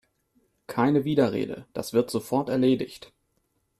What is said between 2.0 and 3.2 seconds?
sofort erledigt!